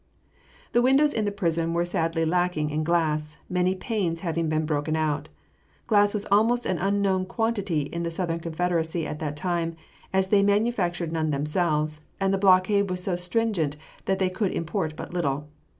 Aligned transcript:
The 0.71 0.81
windows 0.81 1.13
in 1.13 1.25
the 1.25 1.31
prison 1.31 1.75
were 1.75 1.85
sadly 1.85 2.25
lacking 2.25 2.71
in 2.71 2.83
glass, 2.83 3.37
many 3.47 3.75
panes 3.75 4.21
having 4.21 4.49
been 4.49 4.65
broken 4.65 4.97
out. 4.97 5.29
Glass 5.85 6.11
was 6.15 6.25
almost 6.31 6.65
an 6.65 6.79
unknown 6.79 7.27
quantity 7.27 7.81
in 7.81 8.01
the 8.01 8.09
Southern 8.09 8.39
Confederacy 8.39 9.05
at 9.05 9.19
that 9.19 9.35
time, 9.35 9.75
as 10.11 10.29
they 10.29 10.41
manufactured 10.41 11.11
none 11.11 11.29
themselves, 11.29 12.01
and 12.19 12.33
the 12.33 12.39
blockade 12.39 12.89
was 12.89 13.03
so 13.03 13.15
stringent 13.15 13.77
that 14.05 14.17
they 14.17 14.31
could 14.31 14.51
import 14.53 14.95
but 14.95 15.13
little. 15.13 15.49